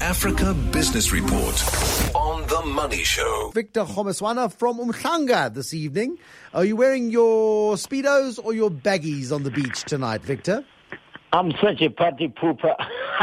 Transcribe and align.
Africa 0.00 0.54
Business 0.70 1.12
Report 1.12 2.14
on 2.14 2.46
The 2.46 2.62
Money 2.66 3.02
Show. 3.02 3.50
Victor 3.52 3.84
Kgomoeswana 3.84 4.52
from 4.52 4.78
Umhlanga 4.78 5.52
this 5.52 5.74
evening. 5.74 6.18
Are 6.54 6.64
you 6.64 6.76
wearing 6.76 7.10
your 7.10 7.74
Speedos 7.74 8.38
or 8.42 8.54
your 8.54 8.70
baggies 8.70 9.32
on 9.32 9.42
the 9.42 9.50
beach 9.50 9.82
tonight, 9.84 10.22
Victor? 10.22 10.64
I'm 11.32 11.50
such 11.60 11.82
a 11.82 11.90
party 11.90 12.28
pooper. 12.28 12.74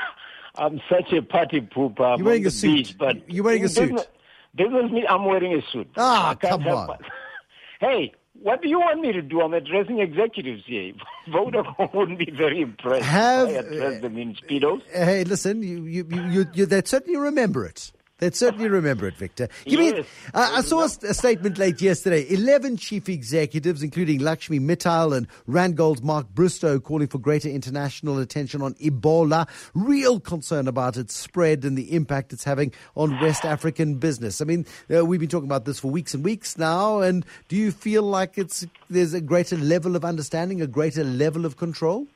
I'm 0.54 0.80
such 0.88 1.12
a 1.12 1.22
party 1.22 1.60
pooper. 1.60 2.12
I'm 2.14 2.18
You're 2.18 2.26
wearing 2.26 2.42
on 2.42 2.46
a 2.46 2.50
the 2.50 2.50
suit. 2.50 2.74
Beach, 2.76 2.98
but 2.98 3.30
You're 3.30 3.44
wearing 3.44 3.62
a 3.62 3.64
in 3.64 3.68
suit. 3.68 3.82
Business, 3.90 4.06
business 4.54 4.92
mean 4.92 5.04
I'm 5.08 5.24
wearing 5.24 5.54
a 5.54 5.62
suit. 5.72 5.88
Ah, 5.96 6.36
come 6.40 6.66
on. 6.68 6.98
hey, 7.80 8.12
what 8.34 8.62
do 8.62 8.68
you 8.68 8.78
want 8.80 9.00
me 9.00 9.12
to 9.12 9.22
do? 9.22 9.40
I'm 9.40 9.54
addressing 9.54 10.00
executives 10.00 10.62
here. 10.66 10.92
Vodacom 11.28 11.94
wouldn't 11.94 12.18
be 12.18 12.30
very 12.30 12.60
impressed 12.62 13.04
Have- 13.04 13.48
if 13.50 13.56
I 13.56 13.58
address 13.68 13.98
uh, 13.98 14.00
them 14.00 14.18
in 14.18 14.34
speedos. 14.34 14.82
Hey, 14.92 15.24
listen, 15.24 15.62
you, 15.62 15.84
you, 15.84 16.06
you, 16.10 16.22
you, 16.30 16.46
you 16.54 16.66
they'd 16.66 16.88
certainly 16.88 17.18
remember 17.18 17.64
it. 17.66 17.92
They'd 18.20 18.36
certainly 18.36 18.68
remember 18.68 19.06
it, 19.08 19.16
Victor. 19.16 19.48
Give 19.64 19.80
me, 19.80 19.86
Yes. 19.96 20.06
uh, 20.34 20.50
I 20.56 20.60
saw 20.60 20.84
a, 20.84 20.88
st- 20.88 21.10
a 21.10 21.14
statement 21.14 21.58
late 21.58 21.80
yesterday. 21.80 22.26
11 22.28 22.76
chief 22.76 23.08
executives, 23.08 23.82
including 23.82 24.20
Lakshmi 24.20 24.60
Mittal 24.60 25.16
and 25.16 25.26
Randgold's 25.48 26.02
Mark 26.02 26.28
Bristow, 26.34 26.78
calling 26.78 27.08
for 27.08 27.18
greater 27.18 27.48
international 27.48 28.18
attention 28.18 28.60
on 28.62 28.74
Ebola. 28.74 29.48
Real 29.74 30.20
concern 30.20 30.68
about 30.68 30.96
its 30.96 31.14
spread 31.14 31.64
and 31.64 31.76
the 31.78 31.94
impact 31.94 32.32
it's 32.32 32.44
having 32.44 32.72
on 32.94 33.18
West 33.20 33.44
African 33.44 33.94
business. 33.94 34.40
I 34.40 34.44
mean, 34.44 34.66
uh, 34.94 35.04
we've 35.04 35.20
been 35.20 35.28
talking 35.28 35.48
about 35.48 35.64
this 35.64 35.80
for 35.80 35.90
weeks 35.90 36.14
and 36.14 36.22
weeks 36.22 36.58
now. 36.58 37.00
And 37.00 37.24
do 37.48 37.56
you 37.56 37.70
feel 37.72 38.02
like 38.02 38.36
it's 38.36 38.66
there's 38.90 39.14
a 39.14 39.20
greater 39.20 39.56
level 39.56 39.96
of 39.96 40.04
understanding, 40.04 40.60
a 40.60 40.66
greater 40.66 41.04
level 41.04 41.46
of 41.46 41.56
control? 41.56 42.06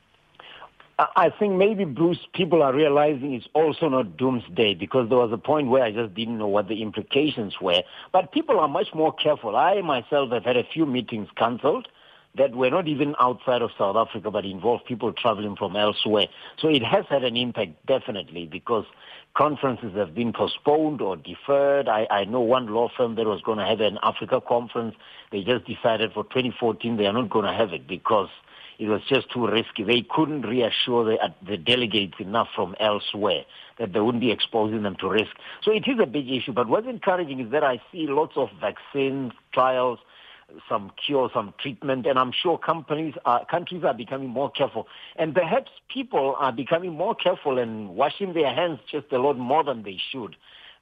I 0.97 1.29
think 1.29 1.55
maybe, 1.55 1.83
Bruce, 1.83 2.25
people 2.33 2.63
are 2.63 2.73
realizing 2.73 3.33
it's 3.33 3.47
also 3.53 3.89
not 3.89 4.15
doomsday 4.15 4.75
because 4.75 5.09
there 5.09 5.17
was 5.17 5.31
a 5.33 5.37
point 5.37 5.67
where 5.67 5.83
I 5.83 5.91
just 5.91 6.13
didn't 6.13 6.37
know 6.37 6.47
what 6.47 6.69
the 6.69 6.81
implications 6.81 7.59
were. 7.59 7.83
But 8.13 8.31
people 8.31 8.59
are 8.61 8.69
much 8.69 8.87
more 8.93 9.11
careful. 9.11 9.57
I 9.57 9.81
myself 9.81 10.31
have 10.31 10.45
had 10.45 10.55
a 10.55 10.63
few 10.63 10.85
meetings 10.85 11.27
cancelled 11.35 11.89
that 12.37 12.55
were 12.55 12.69
not 12.69 12.87
even 12.87 13.13
outside 13.19 13.61
of 13.61 13.71
South 13.77 13.95
Africa 13.95 14.31
but 14.31 14.45
involved 14.45 14.85
people 14.85 15.11
traveling 15.11 15.55
from 15.57 15.75
elsewhere. 15.75 16.27
So 16.57 16.69
it 16.69 16.83
has 16.83 17.05
had 17.09 17.23
an 17.25 17.35
impact, 17.35 17.85
definitely, 17.85 18.45
because 18.45 18.85
conferences 19.35 19.93
have 19.95 20.15
been 20.15 20.31
postponed 20.31 21.01
or 21.01 21.17
deferred. 21.17 21.89
I, 21.89 22.07
I 22.09 22.23
know 22.23 22.41
one 22.41 22.67
law 22.67 22.89
firm 22.95 23.15
that 23.15 23.25
was 23.25 23.41
going 23.41 23.57
to 23.57 23.65
have 23.65 23.81
an 23.81 23.99
Africa 24.01 24.39
conference. 24.39 24.95
They 25.31 25.43
just 25.43 25.65
decided 25.65 26.13
for 26.13 26.23
2014 26.23 26.95
they 26.95 27.05
are 27.05 27.13
not 27.13 27.29
going 27.29 27.45
to 27.45 27.53
have 27.53 27.73
it 27.73 27.85
because 27.85 28.29
it 28.79 28.87
was 28.87 29.01
just 29.07 29.31
too 29.31 29.47
risky. 29.47 29.83
They 29.83 30.05
couldn't 30.09 30.41
reassure 30.41 31.05
the, 31.05 31.17
uh, 31.17 31.29
the 31.47 31.57
delegates 31.57 32.15
enough 32.19 32.47
from 32.55 32.75
elsewhere 32.79 33.43
that 33.79 33.93
they 33.93 33.99
wouldn't 33.99 34.21
be 34.21 34.31
exposing 34.31 34.83
them 34.83 34.95
to 34.99 35.09
risk. 35.09 35.31
So 35.63 35.71
it 35.71 35.83
is 35.87 35.99
a 36.01 36.05
big 36.05 36.29
issue. 36.29 36.53
But 36.53 36.67
what's 36.67 36.87
encouraging 36.87 37.39
is 37.39 37.51
that 37.51 37.63
I 37.63 37.81
see 37.91 38.07
lots 38.07 38.33
of 38.35 38.49
vaccine 38.59 39.31
trials, 39.53 39.99
some 40.69 40.91
cure, 41.05 41.29
some 41.33 41.53
treatment, 41.59 42.05
and 42.05 42.19
I'm 42.19 42.31
sure 42.31 42.57
companies, 42.57 43.15
are, 43.25 43.45
countries 43.45 43.83
are 43.83 43.93
becoming 43.93 44.29
more 44.29 44.51
careful. 44.51 44.87
And 45.15 45.33
perhaps 45.33 45.71
people 45.93 46.35
are 46.39 46.51
becoming 46.51 46.93
more 46.93 47.15
careful 47.15 47.57
and 47.57 47.89
washing 47.89 48.33
their 48.33 48.53
hands 48.53 48.79
just 48.91 49.11
a 49.11 49.17
lot 49.17 49.37
more 49.37 49.63
than 49.63 49.83
they 49.83 49.99
should 50.11 50.35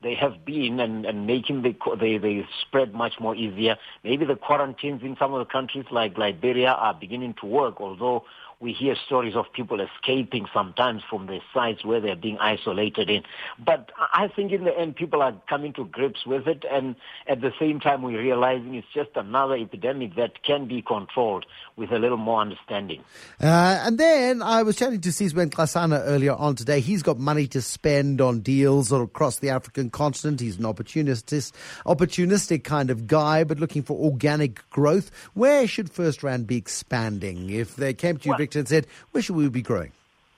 they 0.03 0.15
have 0.15 0.45
been 0.45 0.79
and, 0.79 1.05
and 1.05 1.25
making 1.25 1.63
the, 1.63 1.75
the, 1.99 2.17
the 2.17 2.43
spread 2.61 2.93
much 2.93 3.13
more 3.19 3.35
easier. 3.35 3.77
Maybe 4.03 4.25
the 4.25 4.35
quarantines 4.35 5.01
in 5.01 5.15
some 5.17 5.33
of 5.33 5.39
the 5.39 5.51
countries 5.51 5.85
like 5.91 6.17
Liberia 6.17 6.71
are 6.71 6.93
beginning 6.93 7.35
to 7.41 7.45
work, 7.47 7.79
although 7.79 8.25
we 8.64 8.72
hear 8.72 8.95
stories 9.06 9.36
of 9.36 9.45
people 9.52 9.81
escaping 9.81 10.45
sometimes 10.53 11.02
from 11.09 11.28
the 11.28 11.39
sites 11.53 11.83
where 11.83 12.00
they're 12.00 12.16
being 12.16 12.38
isolated 12.39 13.09
in. 13.09 13.22
But 13.64 13.92
I 14.14 14.30
think 14.33 14.53
in 14.53 14.64
the 14.64 14.72
end 14.75 14.95
people 14.95 15.22
are 15.22 15.36
coming 15.50 15.73
to 15.73 15.83
grips 15.83 16.25
with 16.25 16.47
it 16.47 16.64
and 16.72 16.95
at 17.28 17.42
the 17.42 17.52
same 17.59 17.81
time 17.81 18.03
we're 18.03 18.22
realizing 18.22 18.75
it's 18.75 18.88
just 18.94 19.09
another 19.16 19.55
epidemic 19.55 20.16
that 20.16 20.43
can 20.43 20.70
be 20.70 20.82
controlled 20.82 21.45
with 21.76 21.92
a 21.92 21.99
little 21.99 22.17
more 22.17 22.39
understanding. 22.39 23.04
Uh, 23.42 23.82
and 23.83 23.98
then 23.98 24.42
I 24.42 24.64
was 24.64 24.77
chatting 24.77 25.02
to 25.02 25.10
Sizwe 25.10 25.49
Nxasana 25.49 26.02
earlier 26.05 26.33
on 26.33 26.55
today. 26.55 26.80
He's 26.80 27.04
got 27.04 27.20
money 27.20 27.48
to 27.48 27.61
spend 27.61 28.21
on 28.21 28.39
deals 28.39 28.93
across 28.93 29.39
the 29.39 29.49
African 29.49 29.89
continent. 29.89 30.39
He's 30.39 30.58
an 30.58 30.64
opportunistic, 30.64 31.52
opportunistic 31.86 32.64
kind 32.64 32.89
of 32.89 33.08
guy, 33.08 33.43
but 33.43 33.60
looking 33.60 33.83
for 33.83 33.98
organic 33.98 34.70
growth. 34.70 35.11
Where 35.33 35.67
should 35.67 35.92
FirstRand 35.92 36.48
be 36.48 36.55
expanding? 36.55 37.49
If 37.49 37.76
they 37.76 37.93
came 37.93 38.16
to 38.20 38.26
you, 38.26 38.32
Well- 38.32 38.37
Victor, 38.37 38.52
and 38.55 38.67
said, 38.67 38.87
where 39.11 39.21
should 39.21 39.36
we 39.36 39.49
be 39.49 39.61
growing? 39.61 39.91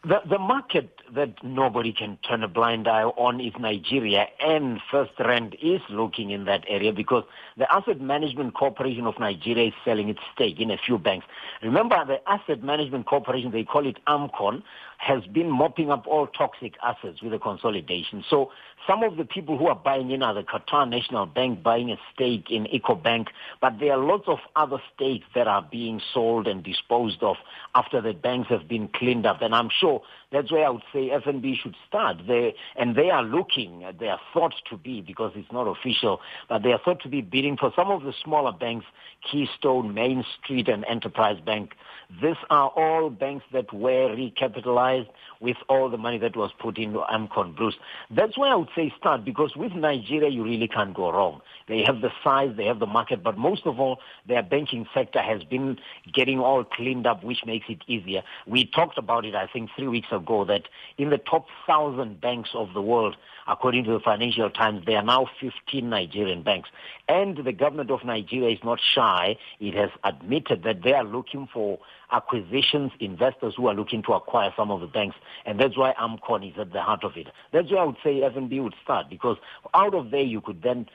The, 0.04 0.22
the 0.30 0.40
market 0.40 0.90
that 1.14 1.44
nobody 1.44 1.94
can 1.94 2.18
turn 2.28 2.44
a 2.44 2.48
blind 2.48 2.88
eye 2.88 3.04
on 3.04 3.40
is 3.40 3.54
Nigeria, 3.60 4.28
and 4.40 4.80
FirstRand 4.92 5.56
is 5.62 5.82
looking 5.90 6.32
in 6.32 6.46
that 6.46 6.64
area 6.68 6.92
because 6.92 7.24
the 7.58 7.72
Asset 7.74 8.02
Management 8.02 8.54
Corporation 8.56 9.06
of 9.06 9.20
Nigeria 9.20 9.68
is 9.68 9.74
selling 9.84 10.10
its 10.10 10.20
stake 10.34 10.60
in 10.60 10.72
a 10.72 10.78
few 10.78 10.98
banks. 10.98 11.26
Remember, 11.62 12.04
the 12.06 12.18
Asset 12.30 12.64
Management 12.64 13.06
Corporation, 13.06 13.52
they 13.52 13.64
call 13.64 13.88
it 13.88 13.98
AMCON, 14.08 14.64
has 14.98 15.24
been 15.26 15.50
mopping 15.52 15.92
up 15.92 16.08
all 16.08 16.28
toxic 16.28 16.74
assets 16.84 17.22
with 17.22 17.32
the 17.32 17.40
consolidation. 17.40 18.24
So 18.30 18.52
some 18.88 19.04
of 19.04 19.18
the 19.18 19.26
people 19.26 19.58
who 19.58 19.68
are 19.68 19.76
buying 19.76 20.12
in 20.12 20.24
are 20.24 20.34
the 20.34 20.44
Qatar 20.44 20.88
National 20.88 21.26
Bank 21.26 21.62
buying 21.64 21.92
a 21.92 21.98
stake 22.14 22.50
in 22.50 22.66
Ecobank, 22.66 23.28
but 23.62 23.80
there 23.80 23.94
are 23.94 23.98
lots 24.04 24.28
of 24.28 24.40
other 24.56 24.78
stakes 24.94 25.26
that 25.36 25.48
are 25.48 25.62
being 25.62 26.02
sold 26.14 26.48
and 26.48 26.64
disposed 26.64 27.22
of 27.24 27.36
after 27.74 28.02
the 28.02 28.14
banks 28.14 28.50
have 28.50 28.68
been 28.68 28.88
cleaned 28.88 29.26
up. 29.26 29.42
And 29.42 29.54
I'm 29.54 29.70
sure 29.70 30.02
that's 30.32 30.52
where 30.52 30.66
I 30.66 30.70
would 30.70 30.84
say 30.96 31.10
FNB 31.10 31.58
should 31.62 31.76
start. 31.88 32.18
They, 32.28 32.56
and 32.76 32.96
they 32.96 33.10
are 33.10 33.24
looking, 33.24 33.84
they 34.00 34.08
are 34.08 34.20
thought 34.34 34.54
to 34.70 34.78
be, 34.78 35.02
because 35.02 35.34
it's 35.36 35.52
not 35.52 35.68
official, 35.68 36.22
but 36.50 36.64
they 36.64 36.72
are 36.72 36.80
thought 36.84 37.02
to 37.02 37.10
be 37.10 37.22
bidding 37.22 37.58
for 37.58 37.72
some 37.76 37.92
of 37.92 38.04
the 38.04 38.14
smaller 38.24 38.54
banks, 38.54 38.86
Keystone, 39.30 39.94
Main 39.94 40.24
Street, 40.42 40.70
and 40.70 40.86
Enterprise 40.88 41.40
Bank. 41.46 41.74
These 42.22 42.36
are 42.50 42.70
all 42.70 43.10
banks 43.10 43.46
that 43.52 43.74
were 43.74 44.16
recapitalized 44.16 45.08
with 45.40 45.58
all 45.68 45.90
the 45.90 45.98
money 45.98 46.18
that 46.20 46.36
was 46.36 46.52
put 46.60 46.78
into 46.78 47.00
Amcon 47.00 47.56
Bruce. 47.56 47.76
That's 48.12 48.38
why 48.38 48.50
I 48.50 48.56
would 48.56 48.70
say 48.76 48.94
start 48.98 49.26
because 49.26 49.56
with 49.56 49.74
Nigeria 49.74 50.30
you 50.30 50.44
really 50.44 50.68
can't 50.68 50.94
go 50.94 51.12
wrong. 51.12 51.42
They 51.68 51.84
have 51.84 52.02
the 52.02 52.12
size, 52.24 52.54
they 52.56 52.66
have 52.66 52.80
the 52.80 52.86
market, 52.86 53.24
but 53.24 53.38
most 53.38 53.66
of 53.66 53.80
all 53.80 54.00
their 54.28 54.44
banking 54.44 54.86
sector 54.94 55.20
has 55.20 55.44
been 55.44 55.78
getting 56.14 56.40
all 56.40 56.64
cleaned 56.64 57.08
up 57.08 57.24
which 57.24 57.40
makes 57.46 57.66
it 57.70 57.80
easier. 57.88 58.24
We 58.46 58.66
talked 58.66 58.98
about 58.98 59.26
it 59.26 59.36
I 59.36 59.48
think 59.48 59.72
three 59.76 59.88
weeks 59.88 60.12
ago 60.12 60.46
that 60.46 60.64
in 60.98 61.10
the 61.10 61.18
top 61.18 61.46
thousand 61.68 62.22
banks 62.22 62.50
of 62.54 62.74
the 62.74 62.82
world, 62.82 63.16
according 63.48 63.84
to 63.86 63.92
the 63.92 64.00
Financial 64.00 64.50
Times, 64.50 64.84
there 64.86 64.98
are 64.98 65.04
now 65.04 65.28
15 65.40 65.90
Nigerian 65.90 66.44
banks. 66.44 66.70
And 67.08 67.38
the 67.38 67.52
government 67.52 67.92
of 67.92 68.04
Nigeria 68.04 68.54
is 68.56 68.64
not 68.64 68.80
shy. 68.94 69.38
It 69.60 69.74
has 69.76 69.90
admitted 70.04 70.64
that 70.64 70.84
they 70.84 70.94
are 70.94 71.04
looking 71.04 71.48
for 71.54 71.80
acquisitions, 72.12 72.92
investors 73.00 73.54
who 73.58 73.68
are 73.68 73.74
looking 73.76 74.04
to 74.04 74.14
acquire 74.14 74.52
some 74.56 74.72
of 74.72 74.82
the 74.82 74.88
banks. 74.88 75.16
And 75.46 75.60
that's 75.60 75.78
why 75.78 75.94
AMCON 75.94 76.52
is 76.52 76.58
at 76.60 76.74
the 76.74 76.82
heart 76.82 77.04
of 77.04 77.14
it. 77.16 77.28
That's 77.52 77.72
why 77.72 77.80
I 77.80 77.84
would 77.86 77.98
say 78.04 78.22
FNB 78.22 78.64
would 78.64 78.76
start 78.84 79.10
because 79.10 79.38
out 79.74 79.94
of 79.94 80.12
there 80.12 80.24
you 80.24 80.42
could 80.42 80.62
then 80.62 80.88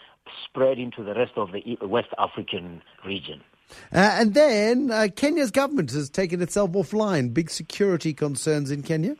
spread 0.44 0.78
into 0.78 1.02
the 1.02 1.14
rest 1.14 1.32
of 1.36 1.50
the 1.52 1.76
West 1.86 2.08
African 2.18 2.82
region. 3.04 3.42
Uh, 3.92 3.98
and 4.18 4.34
then 4.34 4.90
uh, 4.90 5.08
Kenya's 5.14 5.50
government 5.50 5.90
has 5.92 6.10
taken 6.10 6.42
itself 6.42 6.72
offline. 6.72 7.32
Big 7.32 7.50
security 7.50 8.12
concerns 8.12 8.70
in 8.70 8.82
Kenya. 8.82 9.16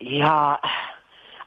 Yeah, 0.00 0.56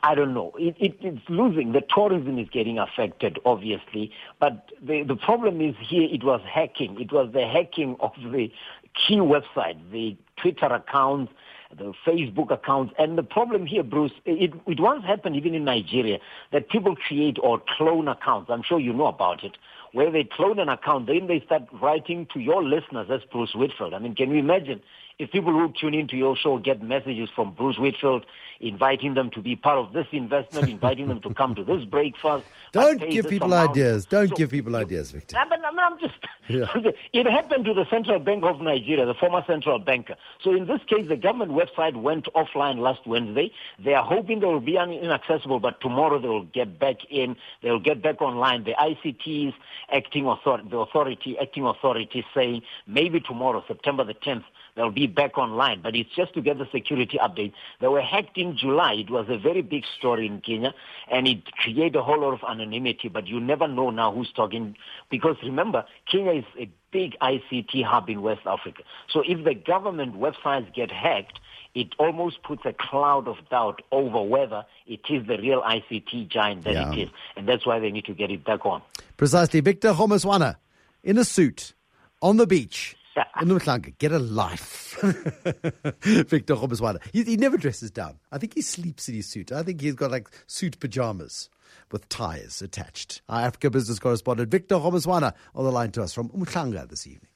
I 0.04 0.16
don't 0.16 0.34
know. 0.34 0.54
It, 0.58 0.76
it, 0.80 0.98
it's 1.02 1.30
losing. 1.30 1.74
The 1.74 1.82
tourism 1.94 2.38
is 2.40 2.48
getting 2.50 2.80
affected, 2.80 3.40
obviously. 3.46 4.12
But 4.40 4.70
the, 4.82 5.04
the 5.04 5.16
problem 5.16 5.62
is 5.62 5.76
here 5.82 6.08
it 6.10 6.24
was 6.24 6.42
hacking. 6.50 7.00
It 7.00 7.12
was 7.12 7.32
the 7.34 7.48
hacking 7.48 7.98
of 8.00 8.12
the 8.18 8.52
key 8.94 9.18
website, 9.18 9.78
the 9.92 10.16
Twitter 10.42 10.68
accounts, 10.68 11.34
the 11.76 11.94
Facebook 12.06 12.52
accounts. 12.52 12.94
And 12.98 13.18
the 13.18 13.24
problem 13.24 13.66
here, 13.66 13.84
Bruce, 13.84 14.14
it, 14.26 14.54
it 14.66 14.80
once 14.80 15.04
happened 15.04 15.36
even 15.36 15.54
in 15.54 15.66
Nigeria 15.66 16.20
that 16.52 16.70
people 16.70 16.96
create 16.96 17.38
or 17.42 17.62
clone 17.78 18.08
accounts. 18.08 18.50
I'm 18.50 18.64
sure 18.64 18.80
you 18.80 18.94
know 18.94 19.08
about 19.08 19.44
it. 19.44 19.58
Where 19.94 20.12
they 20.12 20.24
clone 20.24 20.60
an 20.60 20.70
account, 20.70 21.08
then 21.08 21.28
they 21.28 21.40
start 21.42 21.64
writing 21.82 22.28
to 22.34 22.40
your 22.40 22.64
listeners 22.64 23.08
as 23.10 23.22
Bruce 23.32 23.54
Whitfield. 23.56 23.94
I 23.94 24.00
mean, 24.00 24.16
can 24.16 24.32
you 24.32 24.38
imagine 24.38 24.82
if 25.20 25.32
people 25.32 25.52
who 25.52 25.74
tune 25.80 25.94
into 25.96 26.16
your 26.16 26.36
show 26.36 26.58
get 26.60 26.82
messages 26.84 27.30
from 27.36 27.54
Bruce 27.54 27.78
Whitfield 27.80 28.26
inviting 28.60 29.14
them 29.14 29.30
to 29.32 29.42
be 29.42 29.56
part 29.56 29.78
of 29.78 29.94
this 29.94 30.08
investment, 30.12 30.70
inviting 30.70 31.08
them 31.08 31.22
to 31.22 31.34
come 31.34 31.56
to 31.56 31.64
this 31.64 31.84
breakfast. 31.86 32.46
Don't 32.72 33.00
give 33.10 33.28
people 33.28 33.54
amount. 33.54 33.72
ideas. 33.72 34.06
Don't 34.06 34.30
So- 34.30 34.36
give 34.36 34.52
people 34.52 34.76
ideas, 34.76 35.12
Victor. 35.12 35.38
I 35.38 35.48
mean, 35.50 35.60
I 35.66 35.72
mean, 35.72 35.80
I'm 35.80 36.00
just. 36.00 36.14
Yeah. 36.50 36.66
it 37.12 37.26
happened 37.26 37.66
to 37.66 37.74
the 37.74 37.86
Central 37.90 38.20
Bank 38.20 38.46
of 38.46 38.62
Nigeria, 38.62 39.06
the 39.06 39.14
former 39.14 39.44
central 39.46 39.80
banker. 39.80 40.16
So 40.42 40.56
in 40.56 40.66
this 40.66 40.80
case, 40.88 41.06
the 41.10 41.18
government 41.18 41.52
website 41.52 41.98
went 42.02 42.30
offline 42.36 42.78
last 42.78 43.06
Wednesday. 43.06 43.52
They 43.84 43.94
are 43.94 44.04
hoping 44.06 44.40
they 44.40 44.46
will 44.46 44.62
be 44.62 44.78
inaccessible, 44.78 45.60
but 45.60 45.82
tomorrow 45.82 46.20
they 46.22 46.30
will 46.30 46.46
get 46.46 46.80
back 46.80 47.04
in. 47.10 47.36
They 47.62 47.70
will 47.70 47.82
get 47.82 48.02
back 48.02 48.22
online. 48.22 48.64
The 48.64 48.76
ICT's 48.80 49.56
acting 49.92 50.26
authority, 50.26 50.68
the 50.70 50.78
authority, 50.78 51.38
acting 51.40 51.66
authority, 51.66 52.26
saying 52.34 52.62
maybe 52.86 53.20
tomorrow, 53.20 53.64
September 53.68 54.04
the 54.04 54.14
10th, 54.14 54.44
they'll 54.76 54.92
be 54.92 55.08
back 55.08 55.38
online. 55.38 55.82
But 55.82 55.96
it's 55.96 56.14
just 56.16 56.34
to 56.36 56.42
get 56.42 56.58
the 56.58 56.68
security 56.72 57.18
update. 57.18 57.54
They 57.80 57.88
were 57.88 58.02
hacked 58.02 58.38
in 58.38 58.58
July. 58.58 58.94
It 58.94 59.10
was 59.10 59.28
a 59.30 59.38
very 59.38 59.62
big 59.62 59.86
story 59.98 60.28
in 60.28 60.42
Kenya, 60.42 60.74
and 61.10 61.28
it 61.28 61.54
created 61.56 61.96
a 61.96 62.04
whole 62.04 62.20
lot 62.20 62.34
of 62.34 62.44
anonymity. 62.48 63.10
But 63.10 63.28
you 63.28 63.40
never 63.40 63.68
know 63.68 63.90
now 63.90 64.12
who's 64.14 64.32
talking, 64.32 64.76
because 65.10 65.38
remember, 65.44 65.86
Kenya 66.10 66.34
is 66.34 66.46
a 66.60 66.70
big 66.92 67.18
ICT 67.22 67.84
hub 67.84 68.10
in 68.10 68.22
West 68.22 68.42
Africa. 68.46 68.84
So 69.10 69.22
if 69.28 69.44
the 69.44 69.54
government 69.54 70.16
websites 70.20 70.74
get 70.74 70.92
hacked, 70.92 71.40
it 71.76 71.90
almost 72.00 72.42
puts 72.42 72.66
a 72.66 72.74
cloud 72.74 73.28
of 73.28 73.38
doubt 73.52 73.84
over 73.92 74.22
whether 74.22 74.66
it 74.88 75.02
is 75.10 75.28
the 75.28 75.38
real 75.38 75.62
ICT 75.62 76.28
giant 76.28 76.64
that 76.64 76.74
Yeah. 76.74 76.92
it 76.92 76.98
is. 76.98 77.10
And 77.36 77.48
that's 77.48 77.68
why 77.68 77.78
they 77.80 77.92
need 77.92 78.06
to 78.06 78.14
get 78.14 78.32
it 78.32 78.44
back 78.44 78.66
on. 78.66 78.82
Precisely. 79.18 79.60
Victor 79.62 79.94
Kgomoeswana 79.94 80.56
in 81.04 81.18
a 81.18 81.26
suit 81.26 81.74
on 82.22 82.38
the 82.38 82.48
beach. 82.48 82.96
In 83.42 83.48
Umhlanga, 83.48 83.98
get 83.98 84.12
a 84.12 84.20
life. 84.20 84.96
Victor 86.02 86.56
Kgomoeswana. 86.56 87.02
He, 87.12 87.24
he 87.24 87.36
never 87.36 87.58
dresses 87.58 87.90
down. 87.90 88.20
I 88.32 88.38
think 88.38 88.54
he 88.54 88.62
sleeps 88.62 89.10
in 89.10 89.16
his 89.16 89.28
suit. 89.28 89.52
I 89.52 89.64
think 89.64 89.82
he's 89.82 89.96
got 89.96 90.12
like 90.12 90.30
suit 90.46 90.80
pajamas 90.80 91.50
with 91.92 92.08
ties 92.10 92.62
attached. 92.62 93.22
Our 93.28 93.42
Africa 93.42 93.72
business 93.72 93.98
correspondent 93.98 94.52
Victor 94.52 94.76
Kgomoeswana 94.76 95.34
on 95.56 95.66
the 95.66 95.72
line 95.72 95.92
to 95.92 96.04
us 96.04 96.14
from 96.14 96.30
Umhlanga 96.30 96.88
this 96.88 97.08
evening. 97.08 97.27